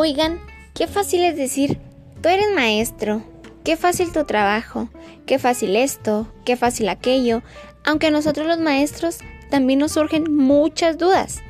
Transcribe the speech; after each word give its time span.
Oigan, 0.00 0.38
qué 0.74 0.86
fácil 0.86 1.24
es 1.24 1.34
decir, 1.34 1.80
tú 2.22 2.28
eres 2.28 2.46
maestro, 2.54 3.20
qué 3.64 3.76
fácil 3.76 4.12
tu 4.12 4.22
trabajo, 4.22 4.88
qué 5.26 5.40
fácil 5.40 5.74
esto, 5.74 6.28
qué 6.44 6.56
fácil 6.56 6.88
aquello, 6.88 7.42
aunque 7.84 8.06
a 8.06 8.12
nosotros 8.12 8.46
los 8.46 8.60
maestros 8.60 9.18
también 9.50 9.80
nos 9.80 9.90
surgen 9.90 10.32
muchas 10.32 10.98
dudas, 10.98 11.40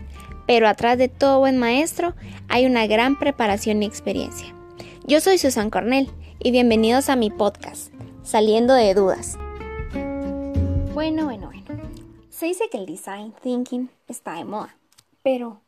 pero 0.46 0.66
atrás 0.66 0.96
de 0.96 1.10
todo 1.10 1.40
buen 1.40 1.58
maestro 1.58 2.14
hay 2.48 2.64
una 2.64 2.86
gran 2.86 3.18
preparación 3.18 3.82
y 3.82 3.86
experiencia. 3.86 4.54
Yo 5.04 5.20
soy 5.20 5.36
Susan 5.36 5.68
Cornell 5.68 6.08
y 6.38 6.50
bienvenidos 6.50 7.10
a 7.10 7.16
mi 7.16 7.28
podcast, 7.28 7.92
Saliendo 8.22 8.72
de 8.72 8.94
Dudas. 8.94 9.36
Bueno, 10.94 11.26
bueno, 11.26 11.50
bueno. 11.52 11.82
Se 12.30 12.46
dice 12.46 12.64
que 12.72 12.78
el 12.78 12.86
design 12.86 13.34
thinking 13.42 13.90
está 14.08 14.36
de 14.36 14.46
moda, 14.46 14.74
pero 15.22 15.60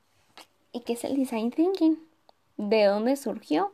¿y 0.72 0.80
qué 0.80 0.94
es 0.94 1.04
el 1.04 1.14
design 1.14 1.50
thinking? 1.50 2.09
De 2.60 2.84
dónde 2.84 3.16
surgió 3.16 3.72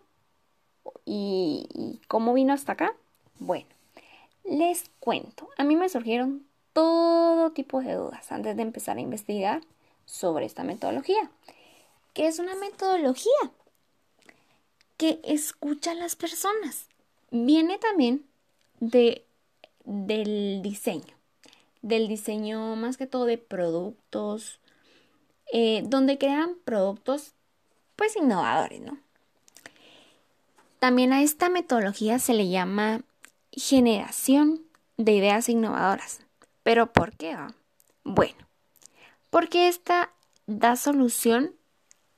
y, 1.04 2.00
cómo 2.06 2.34
vino 2.34 2.52
hasta 2.52 2.72
acá. 2.72 2.94
Bueno, 3.38 3.66
les 4.44 4.84
cuento. 5.00 5.48
A 5.58 5.64
mí 5.64 5.74
me 5.74 5.88
surgieron 5.88 6.46
todo 6.72 7.50
tipo 7.50 7.80
de 7.80 7.94
dudas 7.94 8.30
antes 8.30 8.56
de 8.56 8.62
empezar 8.62 8.96
a 8.96 9.00
investigar 9.00 9.62
sobre 10.04 10.46
esta 10.46 10.62
metodología. 10.62 11.30
¿Qué 12.14 12.28
es 12.28 12.38
una 12.38 12.54
metodología? 12.54 13.32
Que 14.96 15.20
escucha 15.24 15.90
a 15.90 15.94
las 15.94 16.14
personas. 16.14 16.86
Viene 17.30 17.78
también 17.78 18.24
de, 18.78 19.24
del 19.84 20.62
diseño. 20.62 21.16
Del 21.82 22.08
diseño 22.08 22.76
más 22.76 22.96
que 22.96 23.06
todo 23.06 23.24
de 23.24 23.38
productos, 23.38 24.60
eh, 25.52 25.82
donde 25.84 26.18
crean 26.18 26.54
productos 26.64 27.35
pues 27.96 28.16
innovadores, 28.16 28.80
¿no? 28.80 28.98
También 30.78 31.12
a 31.12 31.22
esta 31.22 31.48
metodología 31.48 32.18
se 32.18 32.34
le 32.34 32.48
llama 32.48 33.00
generación 33.50 34.62
de 34.96 35.12
ideas 35.12 35.48
innovadoras. 35.48 36.20
¿Pero 36.62 36.92
por 36.92 37.16
qué? 37.16 37.36
Bueno, 38.04 38.46
porque 39.30 39.68
esta 39.68 40.12
da 40.46 40.76
solución 40.76 41.54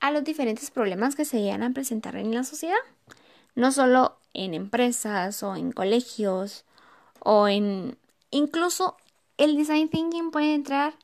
a 0.01 0.11
los 0.11 0.25
diferentes 0.25 0.71
problemas 0.71 1.17
que 1.17 1.25
se 1.25 1.41
llegan 1.41 1.63
a 1.63 1.71
presentar 1.71 2.17
en 2.17 2.35
la 2.35 2.45
sociedad, 2.45 2.77
no 3.55 3.73
solo 3.73 4.19
en 4.35 4.55
empresas 4.55 5.43
o 5.43 5.57
en 5.57 5.73
colegios 5.73 6.65
o 7.21 7.49
en 7.49 7.99
incluso 8.31 8.97
el 9.37 9.57
design 9.57 9.89
thinking 9.89 10.31
puede 10.31 10.55
entrar 10.55 10.95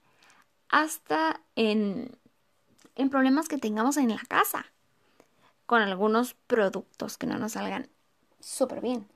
hasta 0.69 1.41
en 1.57 2.17
en 2.97 3.11
problemas 3.11 3.49
que 3.49 3.59
tengamos 3.59 3.97
en 3.97 4.11
la 4.11 4.23
casa, 4.29 4.67
con 5.67 5.83
algunos 5.83 6.35
productos 6.47 7.19
que 7.19 7.27
no 7.27 7.39
nos 7.39 7.53
salgan 7.53 7.89
súper 8.41 8.81
bien. 8.81 9.07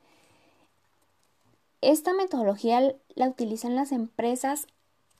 Esta 1.80 2.12
metodología 2.12 2.94
la 3.14 3.28
utilizan 3.28 3.76
las 3.76 3.92
empresas 3.92 4.66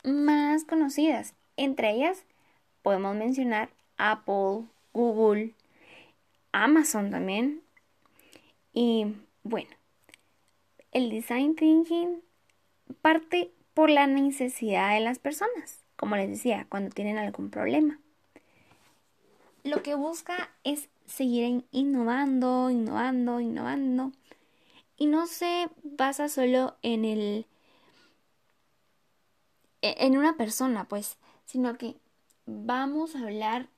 más 0.03 0.64
conocidas. 0.64 1.34
Entre 1.56 1.92
ellas 1.92 2.25
podemos 2.83 3.14
mencionar 3.14 3.70
Apple, 3.97 4.64
Google, 4.92 5.55
Amazon 6.53 7.11
también. 7.11 7.62
Y 8.73 9.14
bueno, 9.45 9.70
el 10.92 11.11
design 11.11 11.55
thinking 11.55 12.23
parte 13.03 13.53
por 13.75 13.91
la 13.91 14.06
necesidad 14.06 14.95
de 14.95 15.01
las 15.01 15.19
personas, 15.20 15.84
como 15.97 16.17
les 16.17 16.29
decía, 16.29 16.67
cuando 16.69 16.91
tienen 16.91 17.19
algún 17.19 17.51
problema 17.51 18.01
lo 19.69 19.83
que 19.83 19.94
busca 19.94 20.50
es 20.64 20.88
seguir 21.06 21.64
innovando, 21.70 22.70
innovando, 22.70 23.41
innovando. 23.41 24.12
Y 24.97 25.06
no 25.06 25.27
se 25.27 25.70
basa 25.83 26.28
solo 26.28 26.77
en 26.83 27.05
el 27.05 27.46
e, 29.83 29.95
en 30.06 30.18
una 30.18 30.36
persona, 30.36 30.84
pues, 30.84 31.18
sino 31.45 31.77
que 31.79 31.96
vamos 32.46 33.14
a 33.14 33.20
hablar 33.20 33.68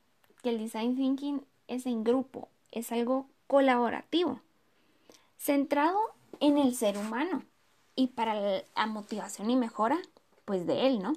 que 0.41 0.49
el 0.49 0.57
design 0.57 0.95
thinking 0.95 1.45
es 1.67 1.85
en 1.85 2.03
grupo, 2.03 2.49
es 2.71 2.91
algo 2.91 3.27
colaborativo, 3.47 4.41
centrado 5.37 5.99
en 6.39 6.57
el 6.57 6.75
ser 6.75 6.97
humano 6.97 7.43
y 7.95 8.07
para 8.07 8.33
la 8.33 8.85
motivación 8.87 9.49
y 9.49 9.55
mejora, 9.55 9.99
pues 10.45 10.65
de 10.65 10.87
él, 10.87 11.01
¿no? 11.01 11.13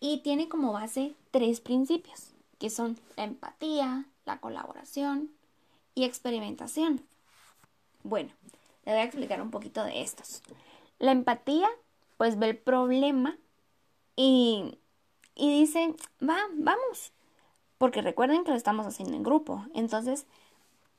Y 0.00 0.18
tiene 0.22 0.48
como 0.48 0.72
base 0.72 1.14
tres 1.30 1.60
principios 1.60 2.35
que 2.58 2.70
son 2.70 2.98
la 3.16 3.24
empatía, 3.24 4.06
la 4.24 4.38
colaboración 4.38 5.30
y 5.94 6.04
experimentación. 6.04 7.02
Bueno, 8.02 8.30
le 8.84 8.92
voy 8.92 9.00
a 9.00 9.04
explicar 9.04 9.40
un 9.42 9.50
poquito 9.50 9.84
de 9.84 10.02
estos. 10.02 10.42
La 10.98 11.12
empatía, 11.12 11.68
pues 12.16 12.38
ve 12.38 12.50
el 12.50 12.56
problema 12.56 13.36
y, 14.14 14.78
y 15.34 15.60
dice, 15.60 15.94
va, 16.22 16.38
vamos. 16.54 17.12
Porque 17.78 18.00
recuerden 18.00 18.44
que 18.44 18.50
lo 18.50 18.56
estamos 18.56 18.86
haciendo 18.86 19.16
en 19.16 19.22
grupo. 19.22 19.66
Entonces, 19.74 20.26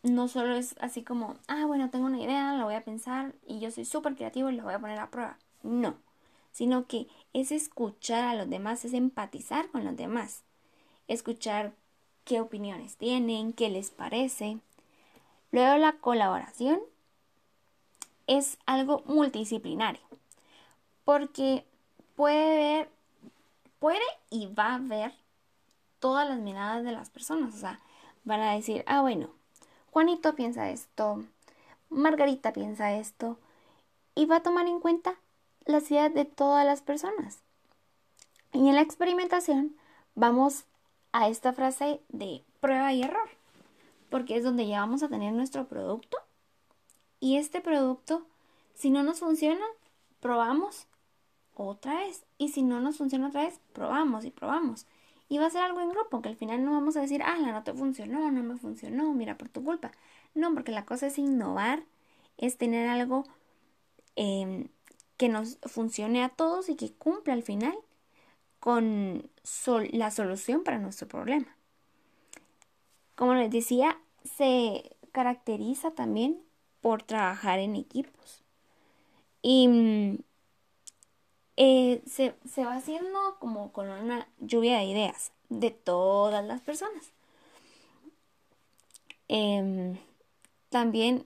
no 0.04 0.28
solo 0.28 0.56
es 0.56 0.76
así 0.80 1.04
como, 1.04 1.36
ah, 1.48 1.66
bueno, 1.66 1.90
tengo 1.90 2.06
una 2.06 2.22
idea, 2.22 2.54
la 2.54 2.66
voy 2.66 2.76
a 2.76 2.84
pensar 2.84 3.34
y 3.46 3.60
yo 3.60 3.72
soy 3.72 3.86
súper 3.86 4.16
creativo 4.16 4.50
y 4.50 4.56
la 4.56 4.64
voy 4.64 4.74
a 4.74 4.80
poner 4.80 5.00
a 5.00 5.10
prueba. 5.10 5.38
No, 5.64 5.98
sino 6.52 6.88
que 6.88 7.08
es 7.34 7.52
escuchar 7.52 8.24
a 8.24 8.36
los 8.36 8.50
demás, 8.50 8.86
es 8.86 8.94
empatizar 8.94 9.70
con 9.70 9.84
los 9.84 9.96
demás 9.96 10.44
escuchar 11.08 11.74
qué 12.24 12.42
opiniones 12.42 12.98
tienen, 12.98 13.54
qué 13.54 13.70
les 13.70 13.90
parece. 13.90 14.60
Luego 15.52 15.78
la 15.78 15.94
colaboración 15.94 16.80
es 18.28 18.58
algo 18.66 19.04
multidisciplinario, 19.06 20.02
porque 21.06 21.66
puede 22.16 22.58
ver, 22.58 22.90
puede 23.80 24.02
y 24.30 24.48
va 24.48 24.76
a 24.76 24.80
ver 24.80 25.14
todas 26.00 26.28
las 26.28 26.40
miradas 26.40 26.84
de 26.84 26.92
las 26.92 27.10
personas, 27.10 27.56
o 27.56 27.58
sea, 27.58 27.80
van 28.26 28.42
a 28.42 28.54
decir, 28.54 28.84
ah, 28.88 29.02
bueno, 29.02 29.30
Juanito 29.92 30.36
piensa 30.36 30.70
esto, 30.70 31.24
Margarita 31.90 32.52
piensa 32.52 32.94
esto, 32.94 33.40
y 34.14 34.26
va 34.26 34.38
a 34.38 34.44
tomar 34.44 34.68
en 34.68 34.80
cuenta 34.80 35.16
las 35.66 35.90
ideas 35.90 36.14
de 36.14 36.26
todas 36.26 36.66
las 36.66 36.82
personas. 36.82 37.40
Y 38.52 38.68
en 38.68 38.76
la 38.76 38.82
experimentación 38.82 39.76
vamos 40.16 40.66
a 41.12 41.28
esta 41.30 41.54
frase 41.54 42.02
de 42.10 42.44
prueba 42.60 42.94
y 42.94 43.04
error, 43.04 43.30
porque 44.10 44.38
es 44.38 44.44
donde 44.44 44.68
ya 44.68 44.80
vamos 44.80 45.04
a 45.04 45.10
tener 45.10 45.34
nuestro 45.34 45.68
producto 45.68 46.18
y 47.20 47.38
este 47.38 47.62
producto, 47.62 48.26
si 48.76 48.90
no 48.90 49.04
nos 49.04 49.20
funciona, 49.20 49.66
probamos 50.20 50.88
otra 51.56 51.96
vez 51.96 52.26
y 52.38 52.50
si 52.50 52.62
no 52.62 52.80
nos 52.80 52.98
funciona 52.98 53.28
otra 53.28 53.44
vez, 53.44 53.60
probamos 53.74 54.26
y 54.26 54.32
probamos. 54.32 54.86
Y 55.30 55.40
va 55.40 55.48
a 55.48 55.50
ser 55.50 55.62
algo 55.62 55.82
en 55.82 55.90
grupo, 55.90 56.22
que 56.22 56.30
al 56.30 56.36
final 56.36 56.64
no 56.64 56.72
vamos 56.72 56.96
a 56.96 57.02
decir, 57.02 57.22
ah, 57.24 57.38
la 57.38 57.52
no 57.52 57.64
te 57.64 57.74
funcionó, 57.74 58.32
no 58.32 58.44
me 58.44 58.56
funcionó, 58.58 59.14
mira 59.14 59.38
por 59.38 59.50
tu 59.50 59.64
culpa. 59.64 59.92
No, 60.36 60.54
porque 60.54 60.72
la 60.72 60.86
cosa 60.86 61.08
es 61.08 61.18
innovar, 61.18 61.84
es 62.38 62.58
tener 62.58 62.88
algo 62.88 63.26
em, 64.16 64.70
que 65.18 65.30
nos 65.30 65.58
funcione 65.64 66.24
a 66.24 66.30
todos 66.30 66.70
y 66.70 66.76
que 66.76 66.94
cumpla 66.94 67.34
al 67.34 67.44
final 67.44 67.78
con 68.60 69.30
la 69.92 70.12
solución 70.12 70.64
para 70.64 70.80
nuestro 70.80 71.08
problema. 71.08 71.56
Como 73.16 73.34
les 73.34 73.52
decía, 73.52 74.00
se 74.24 74.96
caracteriza 75.12 75.92
también 75.92 76.42
por 76.82 77.04
trabajar 77.04 77.60
en 77.60 77.76
equipos. 77.76 78.44
Y 79.42 79.68
mm, 79.68 80.18
eh, 81.58 82.04
se, 82.06 82.36
va 82.64 82.76
haciendo 82.76 83.38
como 83.40 83.72
con 83.72 83.90
una 83.90 84.28
lluvia 84.40 84.78
de 84.78 84.86
ideas 84.86 85.32
de 85.50 85.72
todas 85.72 86.46
las 86.46 86.62
personas. 86.62 87.12
Em, 89.28 89.98
también, 90.70 91.26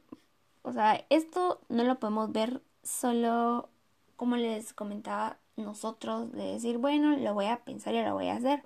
o 0.63 0.71
sea, 0.73 1.05
esto 1.09 1.59
no 1.69 1.83
lo 1.83 1.99
podemos 1.99 2.31
ver 2.31 2.61
solo, 2.83 3.69
como 4.15 4.37
les 4.37 4.73
comentaba, 4.73 5.37
nosotros 5.63 6.31
de 6.31 6.53
decir, 6.53 6.77
bueno, 6.77 7.17
lo 7.17 7.33
voy 7.33 7.45
a 7.45 7.63
pensar 7.63 7.93
y 7.93 8.03
lo 8.03 8.13
voy 8.13 8.27
a 8.27 8.35
hacer, 8.35 8.63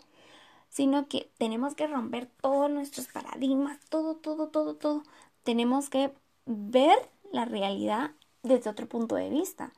sino 0.69 1.07
que 1.07 1.29
tenemos 1.37 1.75
que 1.75 1.87
romper 1.87 2.27
todos 2.41 2.69
nuestros 2.69 3.07
paradigmas, 3.07 3.79
todo, 3.89 4.15
todo, 4.15 4.49
todo, 4.49 4.75
todo. 4.75 5.03
Tenemos 5.43 5.89
que 5.89 6.11
ver 6.45 6.97
la 7.31 7.45
realidad 7.45 8.11
desde 8.43 8.69
otro 8.69 8.87
punto 8.87 9.15
de 9.15 9.29
vista. 9.29 9.71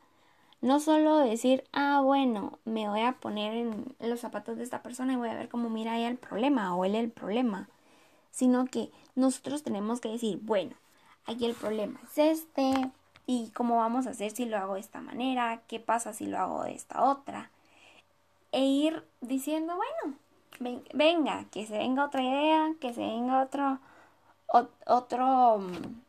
No 0.60 0.80
solo 0.80 1.18
decir, 1.18 1.64
ah, 1.72 2.00
bueno, 2.02 2.58
me 2.64 2.88
voy 2.88 3.02
a 3.02 3.12
poner 3.12 3.54
en 3.54 3.94
los 4.00 4.20
zapatos 4.20 4.56
de 4.56 4.64
esta 4.64 4.82
persona 4.82 5.12
y 5.12 5.16
voy 5.16 5.28
a 5.28 5.34
ver 5.34 5.48
cómo 5.48 5.70
mira 5.70 5.96
ella 5.96 6.08
el 6.08 6.18
problema 6.18 6.74
o 6.74 6.84
él 6.84 6.96
el 6.96 7.10
problema, 7.10 7.68
sino 8.32 8.64
que 8.66 8.90
nosotros 9.14 9.62
tenemos 9.62 10.00
que 10.00 10.08
decir, 10.08 10.40
bueno, 10.42 10.74
aquí 11.26 11.44
el 11.46 11.54
problema 11.54 12.00
es 12.04 12.18
este, 12.18 12.90
y 13.30 13.50
cómo 13.50 13.76
vamos 13.76 14.06
a 14.06 14.10
hacer 14.10 14.30
si 14.30 14.46
lo 14.46 14.56
hago 14.56 14.74
de 14.74 14.80
esta 14.80 15.02
manera, 15.02 15.60
qué 15.68 15.78
pasa 15.78 16.14
si 16.14 16.26
lo 16.26 16.38
hago 16.38 16.62
de 16.64 16.74
esta 16.74 17.04
otra. 17.04 17.50
E 18.52 18.64
ir 18.64 19.04
diciendo, 19.20 19.76
bueno, 19.76 20.16
venga, 20.94 21.44
que 21.50 21.66
se 21.66 21.76
venga 21.76 22.06
otra 22.06 22.22
idea, 22.22 22.72
que 22.80 22.94
se 22.94 23.02
venga 23.02 23.42
otro, 23.42 23.80
otro 24.86 25.58
mm, 25.58 26.00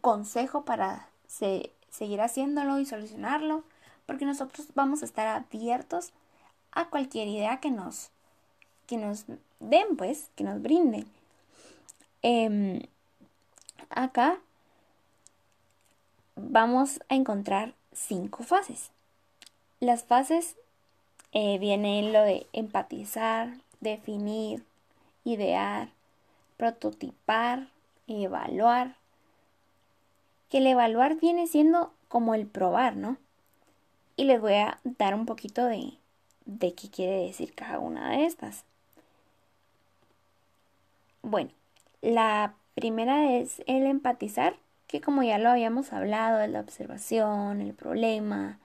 consejo 0.00 0.64
para 0.64 1.08
seguir 1.26 2.20
haciéndolo 2.20 2.78
y 2.78 2.86
solucionarlo, 2.86 3.64
porque 4.06 4.24
nosotros 4.24 4.68
vamos 4.76 5.02
a 5.02 5.06
estar 5.06 5.26
abiertos 5.26 6.12
a 6.70 6.88
cualquier 6.88 7.26
idea 7.26 7.58
que 7.58 7.72
nos, 7.72 8.10
que 8.86 8.96
nos 8.96 9.24
den, 9.58 9.96
pues, 9.96 10.30
que 10.36 10.44
nos 10.44 10.62
brinden. 10.62 11.04
Em, 12.22 12.80
acá 13.90 14.38
vamos 16.48 17.00
a 17.08 17.14
encontrar 17.14 17.74
cinco 17.92 18.42
fases. 18.42 18.90
Las 19.80 20.04
fases 20.04 20.56
eh, 21.32 21.58
vienen 21.58 22.12
lo 22.12 22.22
de 22.22 22.46
empatizar, 22.52 23.54
definir, 23.80 24.64
idear, 25.24 25.88
prototipar, 26.56 27.68
evaluar. 28.06 28.96
Que 30.50 30.58
el 30.58 30.66
evaluar 30.66 31.16
viene 31.20 31.46
siendo 31.46 31.92
como 32.08 32.34
el 32.34 32.46
probar, 32.46 32.96
¿no? 32.96 33.16
Y 34.16 34.24
les 34.24 34.40
voy 34.40 34.54
a 34.54 34.80
dar 34.82 35.14
un 35.14 35.24
poquito 35.24 35.64
de, 35.64 35.94
de 36.44 36.74
qué 36.74 36.90
quiere 36.90 37.24
decir 37.24 37.54
cada 37.54 37.78
una 37.78 38.10
de 38.10 38.26
estas. 38.26 38.64
Bueno, 41.22 41.50
la 42.02 42.54
primera 42.74 43.36
es 43.36 43.62
el 43.66 43.86
empatizar, 43.86 44.56
que 44.90 45.00
como 45.00 45.22
ya 45.22 45.38
lo 45.38 45.50
habíamos 45.50 45.92
hablado, 45.92 46.40
es 46.40 46.50
la 46.50 46.58
observación, 46.58 47.60
el 47.60 47.74
problema, 47.74 48.58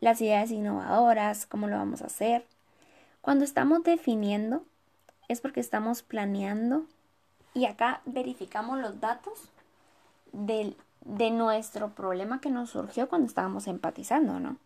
las 0.00 0.20
ideas 0.20 0.50
innovadoras, 0.50 1.46
cómo 1.46 1.68
lo 1.68 1.76
vamos 1.76 2.02
a 2.02 2.06
hacer. 2.06 2.44
Cuando 3.22 3.46
estamos 3.46 3.82
definiendo, 3.82 4.62
es 5.26 5.40
porque 5.40 5.60
estamos 5.60 6.02
planeando 6.02 6.84
y 7.54 7.64
acá 7.64 8.02
verificamos 8.04 8.78
los 8.78 9.00
datos 9.00 9.48
de 10.32 11.30
nuestro 11.30 11.94
problema 11.94 12.42
que 12.42 12.50
nos 12.50 12.68
surgió 12.68 13.08
cuando 13.08 13.26
estábamos 13.26 13.66
empatizando, 13.66 14.40
¿no? 14.40 14.58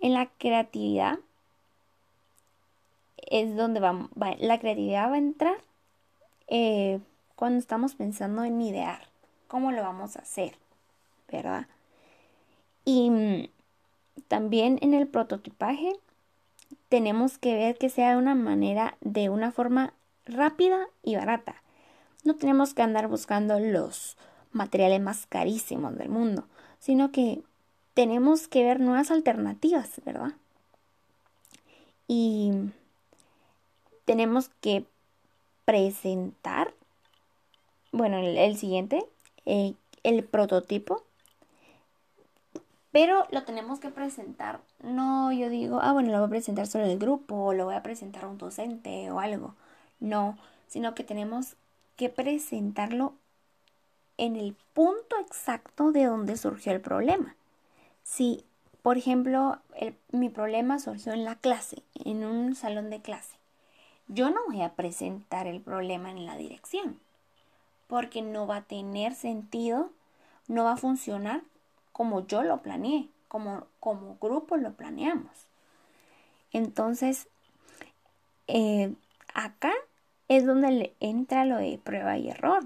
En 0.00 0.14
la 0.14 0.26
creatividad 0.26 1.20
es 3.18 3.54
donde 3.54 3.78
va, 3.78 4.08
la 4.40 4.58
creatividad 4.58 5.10
va 5.10 5.14
a 5.14 5.18
entrar 5.18 5.58
eh, 6.48 6.98
cuando 7.36 7.60
estamos 7.60 7.94
pensando 7.94 8.42
en 8.42 8.60
idear, 8.60 9.11
cómo 9.52 9.70
lo 9.70 9.82
vamos 9.82 10.16
a 10.16 10.20
hacer, 10.20 10.54
¿verdad? 11.30 11.66
Y 12.86 13.10
mm, 13.10 13.48
también 14.26 14.78
en 14.80 14.94
el 14.94 15.06
prototipaje 15.06 15.92
tenemos 16.88 17.36
que 17.36 17.54
ver 17.54 17.76
que 17.76 17.90
sea 17.90 18.12
de 18.12 18.16
una 18.16 18.34
manera, 18.34 18.96
de 19.02 19.28
una 19.28 19.52
forma 19.52 19.92
rápida 20.24 20.86
y 21.02 21.16
barata. 21.16 21.56
No 22.24 22.36
tenemos 22.36 22.72
que 22.72 22.80
andar 22.80 23.08
buscando 23.08 23.60
los 23.60 24.16
materiales 24.52 25.02
más 25.02 25.26
carísimos 25.26 25.98
del 25.98 26.08
mundo, 26.08 26.46
sino 26.78 27.12
que 27.12 27.42
tenemos 27.92 28.48
que 28.48 28.64
ver 28.64 28.80
nuevas 28.80 29.10
alternativas, 29.10 30.00
¿verdad? 30.06 30.32
Y 32.08 32.52
tenemos 34.06 34.48
que 34.62 34.86
presentar, 35.66 36.72
bueno, 37.92 38.16
el, 38.16 38.56
siguiente, 38.56 39.04
eh, 39.46 39.74
el 40.02 40.24
prototipo, 40.24 41.04
pero 42.92 43.26
lo 43.30 43.44
tenemos 43.44 43.80
que 43.80 43.88
presentar. 43.88 44.60
No, 44.82 45.32
yo 45.32 45.48
digo, 45.48 45.80
ah, 45.80 45.92
bueno, 45.92 46.12
lo 46.12 46.18
voy 46.18 46.26
a 46.26 46.30
presentar 46.30 46.66
solo 46.66 46.84
el 46.84 46.98
grupo, 46.98 47.34
o 47.36 47.54
lo 47.54 47.64
voy 47.64 47.74
a 47.74 47.82
presentar 47.82 48.24
a 48.24 48.28
un 48.28 48.38
docente 48.38 49.10
o 49.10 49.18
algo. 49.18 49.54
No, 49.98 50.36
sino 50.68 50.94
que 50.94 51.02
tenemos 51.02 51.56
que 51.96 52.10
presentarlo 52.10 53.14
en 54.18 54.36
el 54.36 54.54
punto 54.74 55.18
exacto 55.20 55.90
de 55.90 56.04
donde 56.04 56.36
surgió 56.36 56.72
el 56.72 56.82
problema. 56.82 57.34
Si, 58.02 58.44
por 58.82 58.98
ejemplo, 58.98 59.58
mi 60.10 60.28
problema 60.28 60.78
surgió 60.78 61.12
en 61.12 61.24
la 61.24 61.36
clase, 61.36 61.82
en 62.04 62.24
un 62.24 62.54
salón 62.54 62.90
de 62.90 63.00
clase, 63.00 63.36
yo 64.08 64.30
no 64.30 64.40
voy 64.46 64.60
a 64.62 64.74
presentar 64.74 65.46
el 65.46 65.62
problema 65.62 66.10
en 66.10 66.26
la 66.26 66.36
dirección, 66.36 66.98
porque 67.92 68.22
no 68.22 68.46
va 68.46 68.56
a 68.56 68.62
tener 68.62 69.14
sentido, 69.14 69.90
no 70.48 70.64
va 70.64 70.72
a 70.72 70.76
funcionar 70.78 71.42
como 71.92 72.26
yo 72.26 72.42
lo 72.42 72.62
planeé, 72.62 73.10
como, 73.28 73.66
como 73.80 74.16
grupo 74.18 74.56
lo 74.56 74.72
planeamos. 74.72 75.46
Entonces, 76.52 77.28
eh, 78.46 78.94
acá 79.34 79.74
es 80.28 80.46
donde 80.46 80.70
le 80.70 80.94
entra 81.00 81.44
lo 81.44 81.58
de 81.58 81.78
prueba 81.84 82.16
y 82.16 82.30
error. 82.30 82.64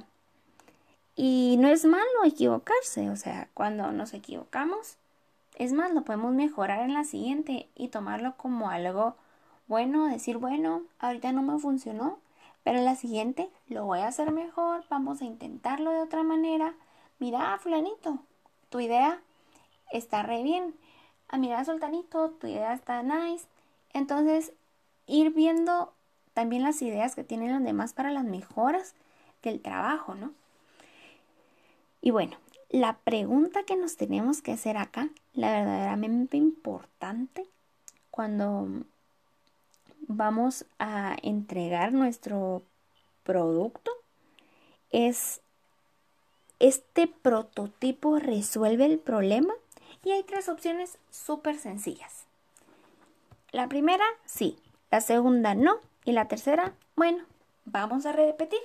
Y 1.17 1.57
no 1.59 1.67
es 1.67 1.85
malo 1.85 2.05
equivocarse, 2.25 3.11
o 3.11 3.17
sea, 3.17 3.49
cuando 3.53 3.91
nos 3.91 4.15
equivocamos, 4.15 4.97
es 5.57 5.73
más, 5.73 5.93
lo 5.93 6.03
podemos 6.03 6.35
mejorar 6.35 6.83
en 6.83 6.95
la 6.95 7.03
siguiente 7.03 7.69
y 7.75 7.89
tomarlo 7.89 8.37
como 8.37 8.71
algo 8.71 9.17
bueno, 9.67 10.07
decir, 10.07 10.37
bueno, 10.39 10.83
ahorita 11.01 11.33
no 11.33 11.43
me 11.43 11.59
funcionó, 11.59 12.21
pero 12.67 12.81
la 12.81 12.97
siguiente 12.97 13.49
lo 13.69 13.85
voy 13.85 14.01
a 14.01 14.09
hacer 14.09 14.33
mejor, 14.33 14.83
vamos 14.91 15.23
a 15.23 15.25
intentarlo 15.25 15.93
de 15.93 16.01
otra 16.01 16.25
manera. 16.25 16.75
Mira, 17.21 17.57
fulanito, 17.61 18.19
tu 18.71 18.81
idea 18.81 19.21
está 19.93 20.25
re 20.25 20.43
bien. 20.43 20.75
Ah, 21.29 21.39
mira, 21.39 21.65
sultanito, 21.65 22.31
tu 22.31 22.49
idea 22.49 22.75
está 22.75 23.05
nice. 23.05 23.47
Entonces, 23.93 24.53
ir 25.07 25.31
viendo 25.31 25.93
también 26.35 26.65
las 26.65 26.83
ideas 26.83 27.15
que 27.15 27.23
tienen 27.23 27.53
los 27.53 27.63
demás 27.63 27.93
para 27.93 28.11
las 28.11 28.25
mejoras 28.25 28.97
del 29.45 29.61
trabajo, 29.63 30.17
¿no? 30.17 30.33
Y 32.01 32.11
bueno, 32.11 32.37
la 32.69 32.99
pregunta 32.99 33.63
que 33.63 33.77
nos 33.77 33.97
tenemos 33.97 34.43
que 34.43 34.51
hacer 34.51 34.77
acá, 34.77 35.09
la 35.35 35.53
verdaderamente 35.53 36.37
importante, 36.37 37.47
cuando 38.11 38.69
vamos 40.17 40.67
a 40.79 41.17
entregar 41.23 41.93
nuestro 41.93 42.63
producto, 43.23 43.91
es, 44.91 45.41
¿este 46.59 47.07
prototipo 47.07 48.19
resuelve 48.19 48.87
el 48.87 48.99
problema? 48.99 49.55
Y 50.05 50.13
hay 50.13 50.23
tres 50.23 50.49
opciones 50.49 50.99
súper 51.11 51.59
sencillas. 51.59 52.25
La 53.53 53.69
primera, 53.69 54.05
sí. 54.25 54.59
La 54.91 55.01
segunda, 55.01 55.55
no. 55.55 55.79
Y 56.05 56.13
la 56.13 56.29
tercera, 56.29 56.75
bueno, 56.95 57.25
vamos 57.65 58.07
a 58.07 58.13
repetir. 58.13 58.61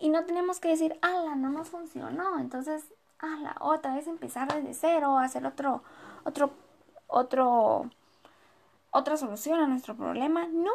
Y 0.00 0.08
no 0.08 0.24
tenemos 0.24 0.60
que 0.60 0.68
decir, 0.68 0.98
ala, 1.02 1.36
no 1.36 1.50
nos 1.50 1.68
funcionó. 1.68 2.38
Entonces, 2.38 2.84
ala, 3.18 3.56
otra 3.60 3.94
vez 3.94 4.06
empezar 4.06 4.52
desde 4.52 4.74
cero, 4.74 5.18
hacer 5.18 5.46
otro, 5.46 5.82
otro, 6.24 6.50
otro, 7.06 7.90
otra 8.90 9.16
solución 9.16 9.60
a 9.60 9.66
nuestro 9.66 9.96
problema. 9.96 10.46
No, 10.48 10.72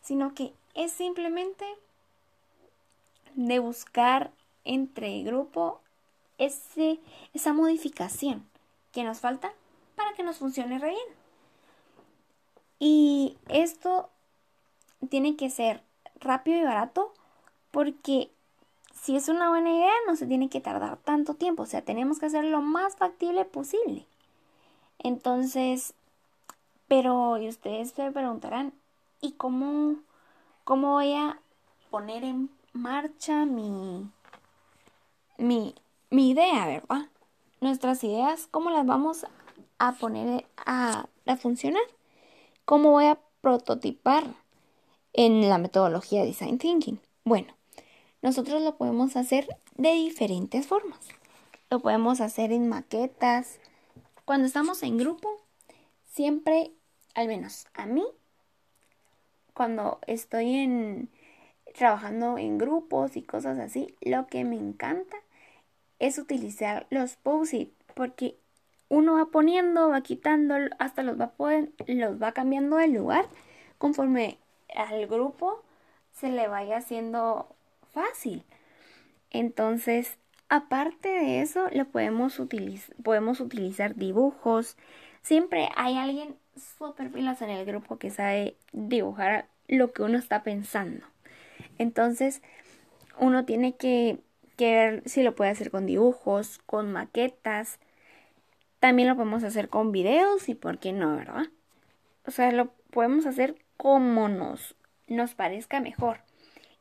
sino 0.00 0.34
que 0.34 0.52
es 0.74 0.92
simplemente 0.92 1.64
de 3.34 3.58
buscar 3.58 4.30
entre 4.64 5.22
grupo 5.22 5.80
ese, 6.38 7.00
esa 7.34 7.52
modificación 7.52 8.46
que 8.92 9.04
nos 9.04 9.20
falta 9.20 9.52
para 9.96 10.12
que 10.14 10.22
nos 10.22 10.38
funcione 10.38 10.78
re 10.78 10.90
bien. 10.90 11.22
Y 12.78 13.36
esto 13.48 14.10
tiene 15.08 15.36
que 15.36 15.50
ser 15.50 15.82
rápido 16.20 16.60
y 16.60 16.64
barato 16.64 17.12
porque 17.70 18.30
si 18.92 19.16
es 19.16 19.28
una 19.28 19.48
buena 19.48 19.70
idea 19.70 19.92
no 20.06 20.16
se 20.16 20.26
tiene 20.26 20.48
que 20.48 20.60
tardar 20.60 20.96
tanto 20.98 21.34
tiempo, 21.34 21.64
o 21.64 21.66
sea, 21.66 21.82
tenemos 21.82 22.18
que 22.18 22.26
hacer 22.26 22.44
lo 22.44 22.60
más 22.60 22.96
factible 22.96 23.44
posible. 23.44 24.06
Entonces, 24.98 25.94
pero 26.92 27.38
y 27.38 27.48
ustedes 27.48 27.92
se 27.92 28.10
preguntarán, 28.10 28.74
¿y 29.22 29.32
cómo, 29.32 29.96
cómo 30.62 30.92
voy 30.92 31.14
a 31.14 31.40
poner 31.88 32.22
en 32.22 32.50
marcha 32.74 33.46
mi, 33.46 34.10
mi, 35.38 35.74
mi 36.10 36.28
idea, 36.28 36.66
verdad? 36.66 37.08
Nuestras 37.62 38.04
ideas, 38.04 38.46
¿cómo 38.50 38.68
las 38.68 38.84
vamos 38.84 39.24
a 39.78 39.92
poner 39.92 40.44
a, 40.66 41.06
a 41.24 41.36
funcionar? 41.38 41.80
¿Cómo 42.66 42.90
voy 42.90 43.06
a 43.06 43.18
prototipar 43.40 44.24
en 45.14 45.48
la 45.48 45.56
metodología 45.56 46.20
de 46.20 46.26
Design 46.26 46.58
Thinking? 46.58 47.00
Bueno, 47.24 47.54
nosotros 48.20 48.60
lo 48.60 48.76
podemos 48.76 49.16
hacer 49.16 49.48
de 49.76 49.92
diferentes 49.94 50.66
formas. 50.66 51.08
Lo 51.70 51.80
podemos 51.80 52.20
hacer 52.20 52.52
en 52.52 52.68
maquetas. 52.68 53.60
Cuando 54.26 54.46
estamos 54.46 54.82
en 54.82 54.98
grupo, 54.98 55.40
siempre, 56.04 56.70
al 57.14 57.28
menos 57.28 57.66
a 57.74 57.86
mí, 57.86 58.04
cuando 59.54 59.98
estoy 60.06 60.54
en 60.56 61.08
trabajando 61.74 62.38
en 62.38 62.58
grupos 62.58 63.16
y 63.16 63.22
cosas 63.22 63.58
así, 63.58 63.94
lo 64.00 64.26
que 64.26 64.44
me 64.44 64.56
encanta 64.56 65.16
es 65.98 66.18
utilizar 66.18 66.86
los 66.90 67.16
post-it 67.16 67.72
porque 67.94 68.36
uno 68.88 69.14
va 69.14 69.26
poniendo, 69.26 69.88
va 69.88 70.02
quitando, 70.02 70.54
hasta 70.78 71.02
los 71.02 71.18
va, 71.18 71.32
los 71.86 72.22
va 72.22 72.32
cambiando 72.32 72.76
de 72.76 72.88
lugar 72.88 73.26
conforme 73.78 74.38
al 74.74 75.06
grupo 75.06 75.62
se 76.12 76.28
le 76.30 76.48
vaya 76.48 76.76
haciendo 76.76 77.48
fácil. 77.92 78.44
Entonces, 79.30 80.18
aparte 80.48 81.08
de 81.08 81.40
eso, 81.40 81.68
lo 81.72 81.86
podemos, 81.86 82.40
podemos 83.02 83.40
utilizar 83.40 83.94
dibujos. 83.94 84.76
Siempre 85.22 85.70
hay 85.74 85.96
alguien 85.96 86.36
súper 86.56 87.10
pilas 87.10 87.42
en 87.42 87.50
el 87.50 87.64
grupo 87.64 87.98
que 87.98 88.10
sabe 88.10 88.56
dibujar 88.72 89.46
lo 89.68 89.92
que 89.92 90.02
uno 90.02 90.18
está 90.18 90.42
pensando. 90.42 91.06
Entonces, 91.78 92.42
uno 93.18 93.44
tiene 93.44 93.76
que, 93.76 94.18
que 94.56 94.72
ver 94.72 95.02
si 95.06 95.22
lo 95.22 95.34
puede 95.34 95.50
hacer 95.50 95.70
con 95.70 95.86
dibujos, 95.86 96.58
con 96.66 96.92
maquetas. 96.92 97.78
También 98.80 99.08
lo 99.08 99.16
podemos 99.16 99.44
hacer 99.44 99.68
con 99.68 99.92
videos 99.92 100.48
y 100.48 100.54
por 100.54 100.78
qué 100.78 100.92
no, 100.92 101.16
¿verdad? 101.16 101.46
O 102.26 102.30
sea, 102.30 102.52
lo 102.52 102.68
podemos 102.90 103.26
hacer 103.26 103.56
como 103.76 104.28
nos, 104.28 104.74
nos 105.08 105.34
parezca 105.34 105.80
mejor. 105.80 106.20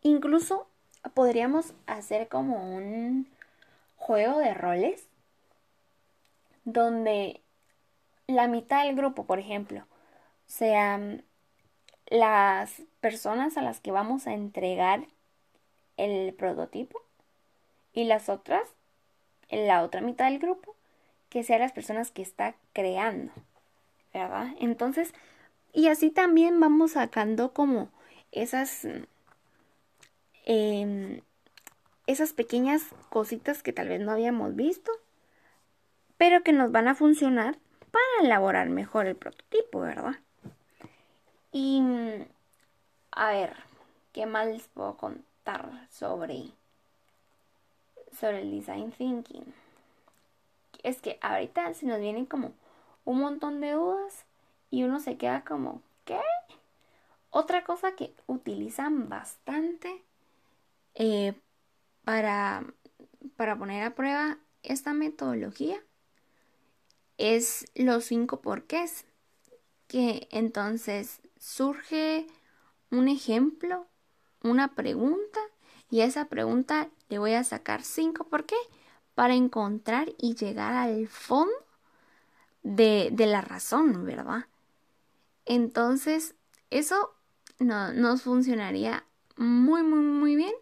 Incluso 0.01 0.67
podríamos 1.13 1.73
hacer 1.87 2.27
como 2.27 2.75
un 2.75 3.27
juego 3.97 4.39
de 4.39 4.53
roles 4.53 5.07
donde 6.63 7.40
la 8.27 8.47
mitad 8.47 8.85
del 8.85 8.95
grupo, 8.95 9.25
por 9.25 9.39
ejemplo, 9.39 9.85
sean 10.47 11.23
las 12.07 12.81
personas 12.99 13.57
a 13.57 13.61
las 13.61 13.79
que 13.79 13.91
vamos 13.91 14.27
a 14.27 14.33
entregar 14.33 15.07
el 15.97 16.33
prototipo 16.33 17.01
y 17.93 18.05
las 18.05 18.29
otras, 18.29 18.67
la 19.49 19.83
otra 19.83 20.01
mitad 20.01 20.25
del 20.25 20.39
grupo, 20.39 20.75
que 21.29 21.43
sean 21.43 21.61
las 21.61 21.71
personas 21.71 22.11
que 22.11 22.21
está 22.21 22.55
creando, 22.73 23.31
¿verdad? 24.13 24.47
Entonces, 24.59 25.13
y 25.73 25.87
así 25.87 26.09
también 26.09 26.59
vamos 26.59 26.91
sacando 26.91 27.53
como 27.53 27.89
esas 28.31 28.85
Em, 30.45 31.21
esas 32.07 32.33
pequeñas 32.33 32.83
cositas 33.09 33.61
que 33.63 33.73
tal 33.73 33.89
vez 33.89 34.01
no 34.01 34.11
habíamos 34.11 34.55
visto, 34.55 34.91
pero 36.17 36.43
que 36.43 36.51
nos 36.53 36.71
van 36.71 36.87
a 36.87 36.95
funcionar 36.95 37.57
para 37.91 38.25
elaborar 38.25 38.69
mejor 38.69 39.07
el 39.07 39.15
prototipo, 39.15 39.81
¿verdad? 39.81 40.15
Y 41.51 41.81
a 43.11 43.31
ver, 43.31 43.55
¿qué 44.13 44.25
más 44.25 44.47
les 44.47 44.67
puedo 44.69 44.95
contar 44.97 45.87
sobre, 45.89 46.51
sobre 48.17 48.41
el 48.41 48.51
design 48.51 48.91
thinking? 48.91 49.53
Es 50.83 51.01
que 51.01 51.19
ahorita 51.21 51.73
se 51.73 51.85
nos 51.85 51.99
vienen 51.99 52.25
como 52.25 52.53
un 53.05 53.19
montón 53.19 53.59
de 53.61 53.71
dudas 53.71 54.25
y 54.69 54.83
uno 54.83 54.99
se 54.99 55.17
queda 55.17 55.43
como, 55.43 55.81
¿qué? 56.05 56.21
Otra 57.29 57.63
cosa 57.63 57.95
que 57.95 58.15
utilizan 58.27 59.09
bastante 59.09 60.03
eh, 60.95 61.33
para, 62.03 62.65
para 63.35 63.57
poner 63.57 63.83
a 63.83 63.95
prueba 63.95 64.37
esta 64.63 64.93
metodología 64.93 65.81
es 67.21 67.65
los 67.75 68.05
cinco 68.05 68.41
porqués, 68.41 69.05
que 69.87 70.27
entonces 70.31 71.21
surge 71.39 72.27
un 72.89 73.07
ejemplo, 73.07 73.87
una 74.43 74.73
pregunta, 74.75 75.39
y 75.89 76.01
a 76.01 76.05
esa 76.05 76.25
pregunta 76.25 76.89
le 77.09 77.19
voy 77.19 77.33
a 77.33 77.43
sacar 77.43 77.83
cinco 77.83 78.25
por 78.25 78.45
qué 78.45 78.55
para 79.15 79.35
encontrar 79.35 80.13
y 80.17 80.35
llegar 80.35 80.73
al 80.73 81.07
fondo 81.07 81.53
de, 82.63 83.09
de 83.11 83.25
la 83.25 83.41
razón, 83.41 84.05
¿verdad? 84.05 84.45
Entonces, 85.45 86.35
eso 86.69 87.13
no, 87.59 87.91
nos 87.93 88.21
funcionaría 88.21 89.05
muy, 89.35 89.83
muy, 89.83 89.99
muy 89.99 90.35
bien 90.35 90.53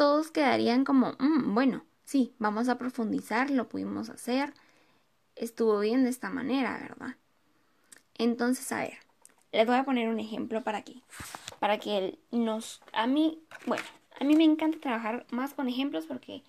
todos 0.00 0.30
quedarían 0.30 0.86
como, 0.86 1.12
mm, 1.18 1.52
bueno, 1.52 1.84
sí, 2.04 2.34
vamos 2.38 2.70
a 2.70 2.78
profundizar, 2.78 3.50
lo 3.50 3.68
pudimos 3.68 4.08
hacer, 4.08 4.54
estuvo 5.40 5.80
bien 5.80 6.04
de 6.04 6.10
esta 6.10 6.30
manera, 6.30 6.78
¿verdad? 6.78 7.16
Entonces, 8.18 8.70
a 8.72 8.80
ver, 8.80 8.98
les 9.52 9.66
voy 9.66 9.76
a 9.76 9.84
poner 9.84 10.08
un 10.08 10.20
ejemplo 10.20 10.62
para 10.62 10.82
que, 10.82 11.00
para 11.58 11.78
que 11.78 12.18
nos, 12.30 12.82
a 12.92 13.06
mí, 13.06 13.42
bueno, 13.66 13.82
a 14.20 14.24
mí 14.24 14.36
me 14.36 14.44
encanta 14.44 14.78
trabajar 14.78 15.26
más 15.30 15.54
con 15.54 15.68
ejemplos 15.68 16.04
porque 16.06 16.42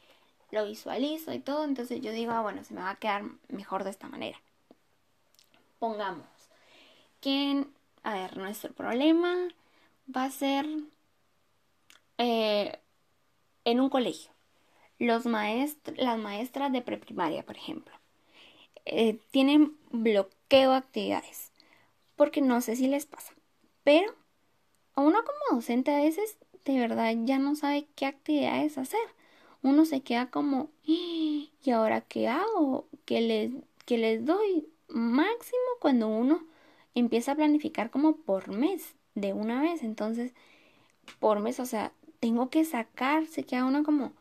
lo 0.52 0.66
visualizo 0.66 1.34
y 1.34 1.40
todo, 1.40 1.64
entonces 1.64 2.02
yo 2.02 2.12
digo, 2.12 2.34
ah, 2.34 2.42
bueno, 2.42 2.64
se 2.66 2.74
me 2.74 2.82
va 2.82 2.92
a 2.92 2.98
quedar 2.98 3.24
mejor 3.48 3.86
de 3.86 3.92
esta 3.92 4.10
manera. 4.10 4.38
Pongamos 5.80 6.28
que, 7.22 7.66
a 8.04 8.14
ver, 8.14 8.38
nuestro 8.38 8.74
problema 8.74 9.48
va 10.14 10.26
a 10.26 10.32
ser 10.32 10.68
eh, 12.18 12.78
en 13.64 13.80
un 13.80 13.90
colegio. 13.90 14.32
Los 15.00 15.26
las 15.26 16.20
maestras 16.20 16.72
de 16.72 16.82
preprimaria, 16.82 17.44
por 17.44 17.56
ejemplo, 17.56 18.01
eh, 18.92 19.18
tienen 19.32 19.76
bloqueo 19.92 20.72
de 20.72 20.78
actividades. 20.78 21.52
Porque 22.16 22.42
no 22.42 22.62
sé 22.62 22.76
si 22.76 22.88
les 22.88 23.06
pasa. 23.06 23.34
Pero 23.84 24.14
a 24.96 25.02
uno 25.02 25.20
como 25.24 25.58
docente 25.58 25.92
a 25.92 26.04
veces 26.04 26.38
de 26.66 26.80
verdad 26.80 27.14
ya 27.24 27.40
no 27.40 27.56
sabe 27.56 27.88
qué 27.96 28.06
actividades 28.06 28.78
hacer. 28.78 29.00
Uno 29.64 29.86
se 29.86 30.02
queda 30.02 30.30
como, 30.30 30.70
¿y 30.84 31.52
ahora 31.74 32.02
qué 32.02 32.28
hago? 32.28 32.88
¿Qué 33.06 33.22
les, 33.22 33.52
qué 33.86 33.98
les 33.98 34.26
doy? 34.26 34.68
Máximo 34.88 35.60
cuando 35.80 36.08
uno 36.08 36.44
empieza 36.96 37.32
a 37.32 37.36
planificar 37.36 37.90
como 37.92 38.18
por 38.18 38.50
mes, 38.50 38.96
de 39.16 39.34
una 39.34 39.62
vez. 39.62 39.84
Entonces, 39.84 40.34
por 41.20 41.40
mes, 41.40 41.60
o 41.60 41.66
sea, 41.66 41.94
tengo 42.20 42.50
que 42.50 42.66
sacar, 42.66 43.28
se 43.28 43.44
queda 43.44 43.66
uno 43.66 43.84
como 43.84 44.14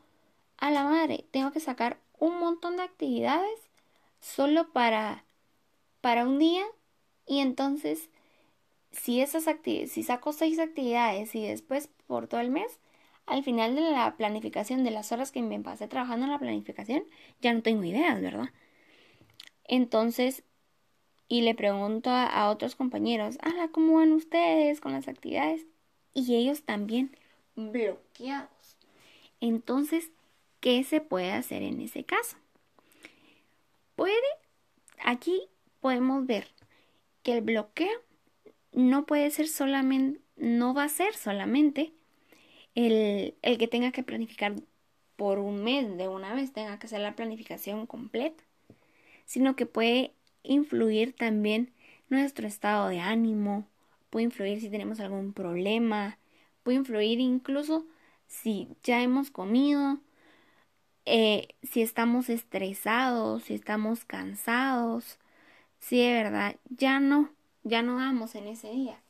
a 0.57 0.71
la 0.71 0.83
madre, 0.83 1.25
tengo 1.31 1.51
que 1.51 1.59
sacar 1.59 1.97
un 2.19 2.39
montón 2.39 2.77
de 2.77 2.83
actividades 2.83 3.70
solo 4.21 4.71
para 4.71 5.25
para 6.01 6.25
un 6.25 6.39
día 6.39 6.63
y 7.27 7.39
entonces 7.39 8.09
si 8.91 9.21
esas 9.21 9.45
si 9.87 10.03
saco 10.03 10.33
seis 10.33 10.59
actividades 10.59 11.35
y 11.35 11.45
después 11.45 11.89
por 12.07 12.27
todo 12.27 12.41
el 12.41 12.51
mes, 12.51 12.79
al 13.25 13.43
final 13.43 13.75
de 13.75 13.81
la 13.81 14.15
planificación 14.17 14.83
de 14.83 14.91
las 14.91 15.11
horas 15.11 15.31
que 15.31 15.41
me 15.41 15.59
pasé 15.59 15.87
trabajando 15.87 16.25
en 16.25 16.31
la 16.31 16.39
planificación, 16.39 17.03
ya 17.41 17.53
no 17.53 17.61
tengo 17.61 17.83
ideas, 17.83 18.21
¿verdad? 18.21 18.49
Entonces, 19.63 20.43
y 21.29 21.41
le 21.41 21.55
pregunto 21.55 22.09
a, 22.09 22.25
a 22.25 22.49
otros 22.49 22.75
compañeros, 22.75 23.37
ah, 23.41 23.69
¿cómo 23.71 23.95
van 23.95 24.11
ustedes 24.11 24.81
con 24.81 24.91
las 24.91 25.07
actividades? 25.07 25.65
Y 26.13 26.35
ellos 26.35 26.63
también 26.63 27.15
bloqueados. 27.55 28.77
Entonces, 29.39 30.11
¿qué 30.59 30.83
se 30.83 31.01
puede 31.01 31.31
hacer 31.31 31.63
en 31.63 31.81
ese 31.81 32.03
caso? 32.03 32.37
Puede, 33.95 34.15
aquí 35.03 35.47
podemos 35.79 36.25
ver 36.25 36.47
que 37.23 37.33
el 37.33 37.41
bloqueo 37.41 38.01
no 38.71 39.05
puede 39.05 39.29
ser 39.31 39.47
solamente, 39.47 40.21
no 40.37 40.73
va 40.73 40.85
a 40.85 40.89
ser 40.89 41.13
solamente 41.13 41.93
el, 42.75 43.35
el 43.41 43.57
que 43.57 43.67
tenga 43.67 43.91
que 43.91 44.03
planificar 44.03 44.55
por 45.15 45.39
un 45.39 45.63
mes 45.63 45.97
de 45.97 46.07
una 46.07 46.33
vez, 46.33 46.53
tenga 46.53 46.79
que 46.79 46.87
hacer 46.87 47.01
la 47.01 47.15
planificación 47.15 47.85
completa, 47.85 48.43
sino 49.25 49.55
que 49.55 49.65
puede 49.65 50.13
influir 50.43 51.13
también 51.13 51.73
nuestro 52.09 52.47
estado 52.47 52.87
de 52.87 52.99
ánimo, 52.99 53.67
puede 54.09 54.25
influir 54.25 54.59
si 54.59 54.69
tenemos 54.69 54.99
algún 54.99 55.33
problema, 55.33 56.17
puede 56.63 56.77
influir 56.77 57.19
incluso 57.19 57.85
si 58.27 58.69
ya 58.83 59.01
hemos 59.01 59.29
comido, 59.29 59.99
eh, 61.05 61.49
si 61.63 61.81
estamos 61.81 62.29
estresados, 62.29 63.43
si 63.43 63.53
estamos 63.53 64.05
cansados, 64.05 65.17
si 65.79 65.99
de 65.99 66.13
verdad 66.13 66.55
ya 66.69 66.99
no, 66.99 67.29
ya 67.63 67.81
no 67.81 67.95
vamos 67.95 68.35
en 68.35 68.47
ese 68.47 68.69
día. 68.71 69.01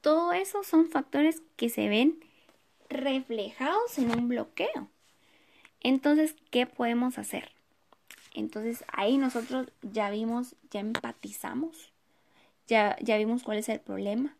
Todo 0.00 0.32
eso 0.32 0.62
son 0.64 0.90
factores 0.90 1.42
que 1.56 1.68
se 1.68 1.88
ven 1.88 2.20
reflejados 2.88 3.98
en 3.98 4.10
un 4.10 4.28
bloqueo. 4.28 4.88
Entonces, 5.80 6.34
¿qué 6.50 6.66
podemos 6.66 7.18
hacer? 7.18 7.50
Entonces 8.34 8.84
ahí 8.88 9.16
nosotros 9.16 9.68
ya 9.82 10.10
vimos, 10.10 10.56
ya 10.70 10.80
empatizamos, 10.80 11.92
ya, 12.66 12.96
ya 13.00 13.16
vimos 13.16 13.44
cuál 13.44 13.58
es 13.58 13.68
el 13.68 13.80
problema, 13.80 14.36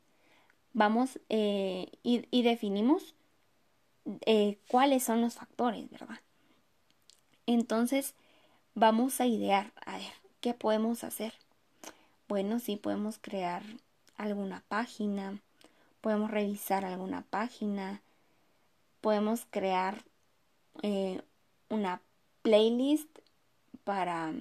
vamos 0.72 1.20
eh, 1.28 1.86
y, 2.02 2.42
definimos 2.42 3.14
eh, 4.26 4.58
cuáles 4.68 5.04
son 5.04 5.20
los 5.20 5.34
factores, 5.34 5.88
¿verdad? 5.90 6.18
Entonces, 7.46 8.14
vamos 8.74 9.20
a 9.20 9.26
idear, 9.26 9.72
a 9.84 9.98
ver, 9.98 10.12
¿qué 10.40 10.54
podemos 10.54 11.04
hacer? 11.04 11.34
Bueno, 12.28 12.58
sí 12.58 12.76
podemos 12.76 13.18
crear 13.18 13.62
alguna 14.16 14.62
página, 14.68 15.40
podemos 16.00 16.30
revisar 16.30 16.84
alguna 16.84 17.22
página, 17.22 18.02
podemos 19.00 19.46
crear 19.50 20.04
eh, 20.82 21.22
una 21.68 22.00
playlist 22.42 23.10
para, 23.84 24.32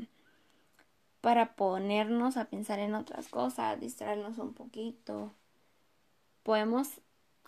para 1.21 1.55
ponernos 1.55 2.37
a 2.37 2.45
pensar 2.45 2.79
en 2.79 2.95
otras 2.95 3.27
cosas, 3.27 3.79
distraernos 3.79 4.37
un 4.37 4.53
poquito 4.53 5.31
podemos 6.43 6.89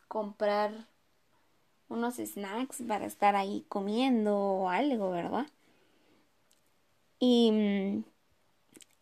comprar 0.08 0.88
unos 1.90 2.16
snacks 2.16 2.82
para 2.88 3.06
estar 3.06 3.36
ahí 3.36 3.66
comiendo 3.70 4.38
o 4.38 4.70
algo, 4.70 5.12
¿verdad? 5.12 5.48
Y 7.20 7.52
mm, 7.52 8.04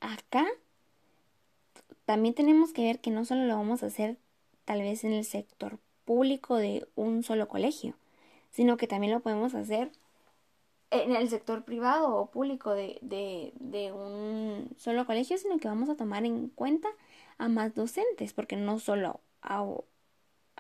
acá 0.01 0.45
también 2.05 2.35
tenemos 2.35 2.73
que 2.73 2.83
ver 2.83 2.99
que 2.99 3.11
no 3.11 3.25
solo 3.25 3.45
lo 3.45 3.55
vamos 3.55 3.83
a 3.83 3.87
hacer 3.87 4.17
tal 4.65 4.81
vez 4.81 5.03
en 5.03 5.13
el 5.13 5.25
sector 5.25 5.79
público 6.05 6.57
de 6.57 6.87
un 6.95 7.23
solo 7.23 7.47
colegio, 7.47 7.95
sino 8.51 8.77
que 8.77 8.87
también 8.87 9.13
lo 9.13 9.21
podemos 9.21 9.55
hacer 9.55 9.91
en 10.91 11.15
el 11.15 11.29
sector 11.29 11.63
privado 11.63 12.15
o 12.15 12.27
público 12.29 12.71
de, 12.73 12.99
de, 13.01 13.91
un 13.91 14.69
solo 14.77 15.05
colegio, 15.05 15.37
sino 15.37 15.57
que 15.57 15.67
vamos 15.67 15.89
a 15.89 15.95
tomar 15.95 16.23
en 16.25 16.49
cuenta 16.49 16.87
a 17.37 17.47
más 17.49 17.73
docentes, 17.73 18.33
porque 18.33 18.55
no 18.55 18.79
solo 18.79 19.19
a, 19.41 19.65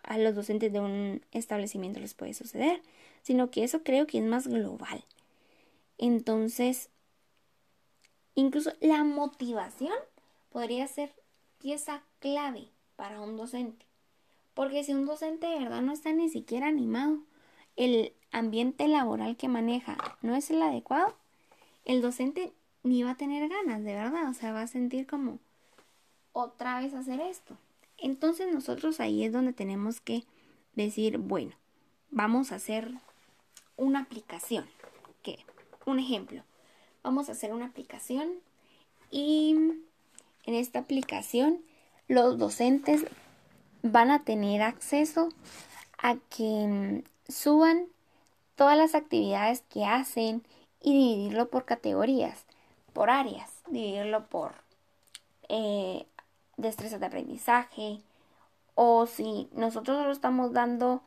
a 0.03 0.17
los 0.17 0.35
docentes 0.35 0.71
de 0.71 0.79
un 0.79 1.21
establecimiento 1.31 1.99
les 1.99 2.13
puede 2.13 2.33
suceder, 2.33 2.81
sino 3.21 3.49
que 3.49 3.63
eso 3.63 3.83
creo 3.83 4.05
que 4.05 4.19
es 4.19 4.23
más 4.23 4.47
global. 4.47 5.03
Entonces, 5.97 6.89
incluso 8.35 8.73
la 8.81 9.03
motivación 9.03 9.93
podría 10.51 10.87
ser 10.87 11.13
pieza 11.59 12.03
clave 12.19 12.67
para 12.95 13.21
un 13.21 13.37
docente. 13.37 13.85
Porque 14.53 14.83
si 14.83 14.93
un 14.93 15.05
docente 15.05 15.47
de 15.47 15.59
verdad 15.59 15.81
no 15.81 15.93
está 15.93 16.11
ni 16.11 16.29
siquiera 16.29 16.67
animado, 16.67 17.19
el 17.75 18.13
ambiente 18.31 18.87
laboral 18.87 19.35
que 19.35 19.47
maneja 19.47 19.97
no 20.21 20.35
es 20.35 20.51
el 20.51 20.61
adecuado, 20.61 21.15
el 21.85 22.01
docente 22.01 22.53
ni 22.83 23.03
va 23.03 23.11
a 23.11 23.17
tener 23.17 23.49
ganas, 23.49 23.83
de 23.83 23.95
verdad, 23.95 24.29
o 24.29 24.33
sea, 24.33 24.51
va 24.51 24.61
a 24.61 24.67
sentir 24.67 25.07
como 25.07 25.39
otra 26.33 26.79
vez 26.81 26.93
hacer 26.93 27.19
esto. 27.21 27.57
Entonces 28.03 28.53
nosotros 28.53 28.99
ahí 28.99 29.23
es 29.23 29.31
donde 29.31 29.53
tenemos 29.53 30.01
que 30.01 30.25
decir, 30.75 31.17
bueno, 31.17 31.53
vamos 32.11 32.51
a 32.51 32.55
hacer 32.55 32.91
una 33.77 34.01
aplicación. 34.01 34.65
Un 35.85 35.99
ejemplo. 35.99 36.43
Vamos 37.01 37.27
a 37.27 37.33
hacer 37.33 37.51
una 37.51 37.65
aplicación 37.65 38.29
y 39.11 39.53
en 40.45 40.55
esta 40.55 40.79
aplicación 40.79 41.61
los 42.07 42.37
docentes 42.37 43.05
van 43.81 44.11
a 44.11 44.23
tener 44.23 44.61
acceso 44.61 45.27
a 45.97 46.15
que 46.15 47.03
suban 47.27 47.87
todas 48.55 48.77
las 48.77 48.95
actividades 48.95 49.61
que 49.69 49.83
hacen 49.83 50.43
y 50.81 50.93
dividirlo 50.93 51.49
por 51.49 51.65
categorías, 51.65 52.45
por 52.93 53.09
áreas, 53.09 53.51
dividirlo 53.67 54.27
por 54.27 54.53
eh, 55.49 56.05
destrezas 56.57 56.99
de 56.99 57.05
aprendizaje 57.05 58.01
o 58.75 59.05
si 59.05 59.49
nosotros 59.53 59.97
solo 59.97 60.11
estamos 60.11 60.53
dando 60.53 61.01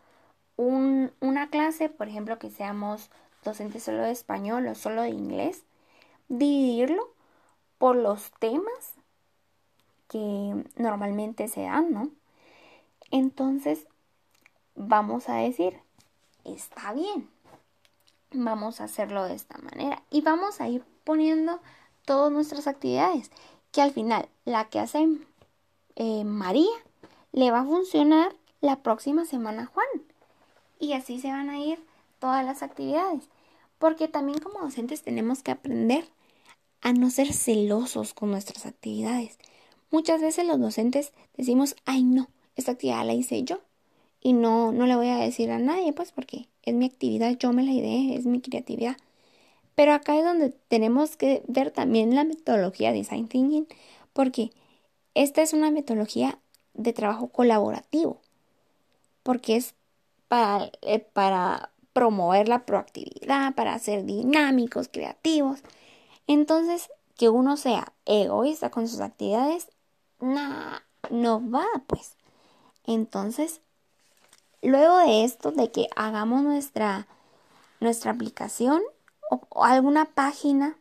una 0.57 1.51
clase, 1.51 1.89
por 1.89 2.09
ejemplo, 2.09 2.39
que 2.39 2.51
seamos 2.51 3.11
docentes 3.45 3.83
solo 3.83 4.03
de 4.03 4.11
español 4.11 4.67
o 4.67 4.75
solo 4.75 5.03
de 5.03 5.11
inglés, 5.11 5.65
dividirlo 6.29 7.13
por 7.79 7.97
los 7.97 8.31
temas 8.39 8.95
que 10.09 10.65
normalmente 10.77 11.49
se 11.49 11.63
dan, 11.63 11.93
¿no? 11.93 12.11
Entonces, 13.11 13.87
vamos 14.75 15.29
a 15.29 15.37
decir, 15.37 15.79
está 16.45 16.93
bien, 16.93 17.29
vamos 18.33 18.81
a 18.81 18.85
hacerlo 18.85 19.25
de 19.25 19.35
esta 19.35 19.59
manera 19.59 20.03
y 20.11 20.23
vamos 20.23 20.61
a 20.61 20.69
ir 20.69 20.85
poniendo 21.05 21.61
todas 22.05 22.33
nuestras 22.33 22.67
actividades, 22.67 23.31
que 23.73 23.83
al 23.83 23.93
final 23.93 24.29
la 24.45 24.69
que 24.69 24.81
hace 24.81 25.07
eh, 25.97 26.25
María 26.25 26.71
le 27.33 27.51
va 27.51 27.61
a 27.61 27.65
funcionar 27.65 28.35
la 28.61 28.83
próxima 28.83 29.25
semana 29.25 29.67
Juan. 29.67 29.87
Y 30.79 30.93
así 30.93 31.21
se 31.21 31.29
van 31.29 31.51
a 31.51 31.59
ir 31.59 31.79
todas 32.19 32.45
las 32.45 32.63
actividades. 32.63 33.29
Porque 33.79 34.09
también 34.09 34.39
como 34.39 34.61
docentes 34.61 35.03
tenemos 35.03 35.43
que 35.43 35.51
aprender 35.51 36.09
a 36.81 36.93
no 36.93 37.11
ser 37.11 37.33
celosos 37.33 38.15
con 38.15 38.31
nuestras 38.31 38.67
actividades. 38.67 39.39
Muchas 39.91 40.21
veces 40.21 40.47
los 40.47 40.61
docentes 40.61 41.13
decimos, 41.37 41.77
ay 41.85 42.03
no, 42.03 42.29
esta 42.57 42.73
actividad 42.73 43.05
la 43.07 43.15
hice 43.15 43.43
yo 43.45 43.61
y 44.21 44.33
no, 44.33 44.73
no 44.73 44.87
le 44.87 44.97
voy 44.97 45.09
a 45.09 45.17
decir 45.17 45.51
a 45.51 45.59
nadie, 45.59 45.93
pues 45.93 46.13
porque 46.13 46.49
es 46.63 46.75
mi 46.75 46.87
actividad, 46.87 47.37
yo 47.39 47.53
me 47.53 47.63
la 47.63 47.73
ideé, 47.73 48.17
es 48.17 48.27
mi 48.27 48.41
creatividad. 48.41 48.97
Pero 49.75 49.93
acá 49.93 50.17
es 50.19 50.25
donde 50.25 50.51
tenemos 50.69 51.17
que 51.17 51.43
ver 51.47 51.71
también 51.71 52.15
la 52.15 52.25
metodología 52.25 52.93
de 52.93 52.99
Design 52.99 53.29
Thinking, 53.29 53.69
porque 54.13 54.51
esta 55.17 55.41
es 55.41 55.55
una 55.55 55.71
metodología 55.71 56.39
de 56.75 56.93
trabajo 56.93 57.29
colaborativo, 57.29 58.21
porque 59.23 59.57
es 59.57 59.75
para, 60.29 60.71
eh, 60.83 61.09
promover 61.95 62.49
la 62.49 62.67
proactividad, 62.67 63.55
para 63.55 63.79
ser 63.79 64.05
dinámicos, 64.05 64.89
creativos. 64.93 65.61
Entonces, 66.27 66.91
que 67.17 67.31
uno 67.31 67.57
sea 67.57 67.95
egoísta 68.05 68.71
con 68.71 68.89
sus 68.89 69.01
actividades, 69.01 69.69
nah, 70.21 70.81
no 71.11 71.51
va, 71.51 71.65
pues. 71.87 72.17
Entonces, 72.85 73.63
luego 74.61 74.99
de 74.99 75.25
esto, 75.25 75.51
de 75.51 75.71
que 75.71 75.89
hagamos 75.97 76.43
nuestra, 76.43 77.09
nuestra 77.81 78.11
aplicación 78.11 78.83
o, 79.31 79.65
alguna 79.65 80.05
página 80.05 80.77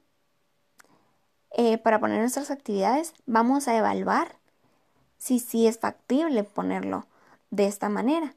eh, 1.56 1.78
para 1.78 2.00
poner 2.00 2.20
nuestras 2.20 2.52
actividades, 2.52 3.14
vamos 3.26 3.68
a 3.68 3.76
evaluar 3.76 4.36
si 5.18 5.40
sí 5.40 5.68
es 5.68 5.80
factible 5.80 6.44
ponerlo 6.44 7.08
de 7.50 7.66
esta 7.68 7.90
manera. 7.90 8.36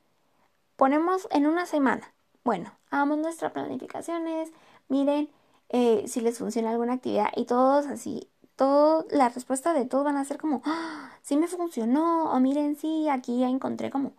Ponemos 0.76 1.28
en 1.30 1.46
una 1.46 1.66
semana. 1.66 2.14
Bueno, 2.44 2.72
hagamos 2.90 3.18
nuestras 3.18 3.52
planificaciones, 3.52 4.50
miren 4.88 5.28
eh, 5.68 6.04
si 6.06 6.20
les 6.20 6.38
funciona 6.38 6.70
alguna 6.70 6.94
actividad 6.94 7.28
y 7.36 7.44
todos 7.44 7.86
así 7.86 8.28
todo, 8.58 9.06
la 9.10 9.28
respuesta 9.28 9.72
de 9.72 9.84
todos 9.84 10.04
van 10.04 10.16
a 10.16 10.24
ser 10.24 10.36
como, 10.38 10.62
¡Ah! 10.64 11.12
sí 11.22 11.36
me 11.36 11.46
funcionó, 11.46 12.32
o 12.32 12.40
miren, 12.40 12.76
sí, 12.76 13.08
aquí 13.08 13.38
ya 13.38 13.48
encontré 13.48 13.88
como 13.90 14.12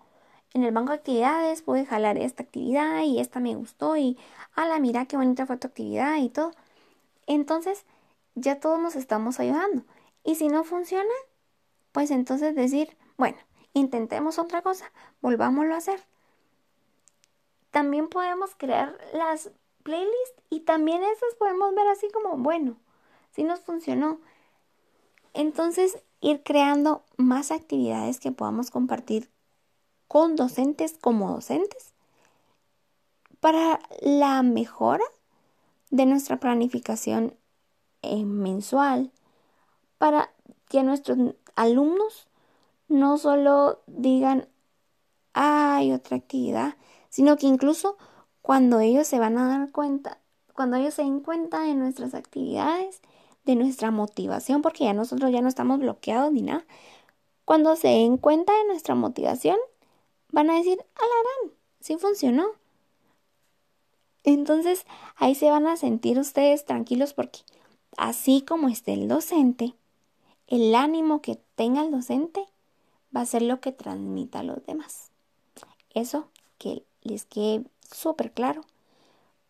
en 0.54 0.64
el 0.64 0.72
banco 0.74 0.94
de 0.94 1.00
actividades, 1.00 1.62
pude 1.62 1.86
jalar 1.86 2.18
esta 2.18 2.44
actividad 2.44 3.04
y 3.04 3.20
esta 3.20 3.42
me 3.42 3.56
gustó 3.56 3.98
y, 3.98 4.18
ala, 4.56 4.80
mira 4.80 5.06
qué 5.06 5.18
bonita 5.18 5.46
fue 5.46 5.58
tu 5.58 5.68
actividad 5.68 6.18
y 6.18 6.30
todo. 6.30 6.52
Entonces, 7.28 7.86
ya 8.40 8.60
todos 8.60 8.80
nos 8.80 8.96
estamos 8.96 9.40
ayudando. 9.40 9.84
Y 10.24 10.36
si 10.36 10.48
no 10.48 10.64
funciona, 10.64 11.14
pues 11.92 12.12
entonces 12.12 12.56
decir, 12.56 12.98
bueno, 13.18 13.38
intentemos 13.74 14.40
otra 14.40 14.62
cosa, 14.62 14.92
volvámoslo 15.22 15.74
a 15.74 15.78
hacer. 15.78 16.00
También 17.72 18.10
podemos 18.10 18.56
crear 18.56 18.98
las 19.14 19.52
playlists 19.84 20.42
y 20.50 20.62
también 20.62 21.04
esas 21.04 21.36
podemos 21.38 21.74
ver 21.76 21.88
así 21.88 22.10
como, 22.12 22.38
bueno, 22.38 22.78
si 23.32 23.44
nos 23.44 23.62
funcionó. 23.62 24.20
Entonces, 25.34 26.00
ir 26.22 26.44
creando 26.44 27.04
más 27.18 27.52
actividades 27.52 28.20
que 28.20 28.32
podamos 28.32 28.72
compartir 28.72 29.30
con 30.08 30.36
docentes 30.36 30.98
como 31.00 31.32
docentes 31.32 31.94
para 33.40 33.80
la 34.02 34.42
mejora 34.44 35.06
de 35.92 36.06
nuestra 36.06 36.40
planificación 36.40 37.36
eh, 38.02 38.24
mensual, 38.26 39.12
para 39.98 40.32
que 40.70 40.84
nuestros 40.84 41.18
alumnos 41.56 42.28
no 42.88 43.18
solo 43.18 43.82
digan, 43.88 44.48
hay 45.34 45.92
otra 45.92 46.18
actividad, 46.18 46.76
sino 47.10 47.38
que 47.38 47.48
incluso 47.48 47.98
cuando 48.42 48.80
ellos 48.80 49.08
se 49.08 49.20
van 49.20 49.38
a 49.38 49.48
dar 49.48 49.72
cuenta, 49.72 50.20
cuando 50.54 50.78
ellos 50.78 50.94
se 50.94 51.04
den 51.04 51.20
cuenta 51.20 51.62
de 51.62 51.76
nuestras 51.76 52.14
actividades, 52.14 53.02
de 53.46 53.56
nuestra 53.56 53.92
motivación, 53.92 54.62
porque 54.62 54.86
ya 54.86 54.94
nosotros 54.94 55.32
ya 55.32 55.42
no 55.42 55.48
estamos 55.48 55.80
bloqueados 55.80 56.32
ni 56.32 56.42
nada. 56.42 56.66
Cuando 57.46 57.76
se 57.76 57.88
den 57.88 58.18
cuenta 58.18 58.54
de 58.54 58.66
nuestra 58.66 58.96
motivación, 58.96 59.58
van 60.32 60.50
a 60.50 60.56
decir, 60.56 60.78
alarán, 60.96 61.56
sí 61.80 61.98
funcionó. 61.98 62.48
Entonces 64.24 64.86
ahí 65.16 65.34
se 65.34 65.50
van 65.50 65.66
a 65.66 65.78
sentir 65.78 66.20
ustedes 66.20 66.66
tranquilos 66.66 67.14
porque 67.14 67.40
así 67.98 68.42
como 68.42 68.70
esté 68.70 68.94
el 68.94 69.08
docente, 69.08 69.76
el 70.48 70.74
ánimo 70.76 71.22
que 71.22 71.36
tenga 71.56 71.82
el 71.82 71.92
docente 71.92 72.46
va 73.16 73.22
a 73.22 73.26
ser 73.26 73.42
lo 73.42 73.60
que 73.60 73.72
transmita 73.72 74.40
a 74.40 74.44
los 74.44 74.66
demás. 74.66 75.12
Eso 75.94 76.30
que 76.58 76.84
les 77.02 77.26
quede 77.26 77.66
súper 77.92 78.32
claro, 78.32 78.62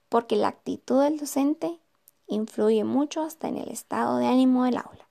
porque 0.09 0.35
la 0.35 0.47
actitud 0.47 1.01
del 1.01 1.17
docente 1.17 1.79
influye 2.27 2.83
mucho 2.83 3.21
hasta 3.21 3.47
en 3.47 3.57
el 3.57 3.69
estado 3.69 4.17
de 4.17 4.27
ánimo 4.27 4.63
del 4.65 4.77
aula. 4.77 5.07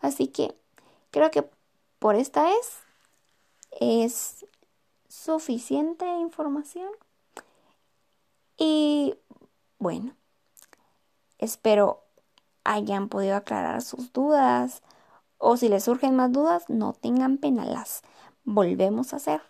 Así 0.00 0.28
que 0.28 0.54
creo 1.10 1.30
que 1.30 1.48
por 1.98 2.16
esta 2.16 2.44
vez 2.44 2.82
es 3.80 4.46
suficiente 5.08 6.04
información. 6.18 6.90
Y 8.56 9.14
bueno, 9.78 10.14
espero 11.38 12.03
hayan 12.64 13.08
podido 13.08 13.36
aclarar 13.36 13.82
sus 13.82 14.12
dudas 14.12 14.82
o 15.38 15.58
si 15.58 15.68
les 15.68 15.84
surgen 15.84 16.16
más 16.16 16.32
dudas, 16.32 16.64
no 16.68 16.94
tengan 16.94 17.36
pena, 17.36 17.66
las 17.66 18.02
volvemos 18.44 19.12
a 19.12 19.16
hacer. 19.16 19.42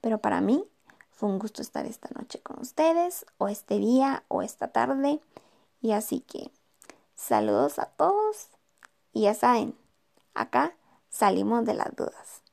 Pero 0.00 0.18
para 0.18 0.40
mí 0.40 0.64
Fue 1.10 1.28
un 1.28 1.38
gusto 1.38 1.62
estar 1.62 1.86
esta 1.86 2.08
noche 2.18 2.40
con 2.40 2.60
ustedes, 2.60 3.24
o 3.38 3.48
este 3.48 3.78
día, 3.78 4.24
o 4.28 4.42
esta 4.42 4.68
tarde. 4.68 5.20
Y 5.80 5.92
así 5.92 6.20
que 6.20 6.50
saludos 7.14 7.78
a 7.78 7.86
todos. 7.86 8.48
Y 9.12 9.22
ya 9.22 9.34
saben, 9.34 9.76
acá 10.34 10.76
salimos 11.08 11.64
de 11.64 11.74
las 11.74 11.94
dudas. 11.96 12.43